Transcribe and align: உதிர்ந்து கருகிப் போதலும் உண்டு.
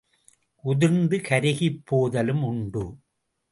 உதிர்ந்து 0.63 1.17
கருகிப் 1.19 1.81
போதலும் 1.85 2.43
உண்டு. 2.43 2.85